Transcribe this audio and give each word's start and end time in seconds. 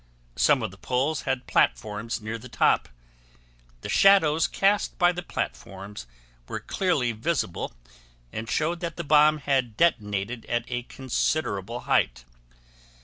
Some 0.35 0.63
of 0.63 0.71
the 0.71 0.79
poles 0.79 1.21
had 1.29 1.45
platforms 1.45 2.21
near 2.23 2.39
the 2.39 2.49
top. 2.49 2.89
The 3.81 3.87
shadows 3.89 4.47
cast 4.47 4.97
by 4.97 5.11
the 5.11 5.21
platforms 5.21 6.07
were 6.47 6.59
clearly 6.59 7.11
visible 7.11 7.75
and 8.33 8.49
showed 8.49 8.79
that 8.79 8.95
the 8.95 9.03
bomb 9.03 9.37
had 9.37 9.77
detonated 9.77 10.47
at 10.47 10.63
a 10.69 10.81
considerable 10.81 11.81
height. 11.81 12.25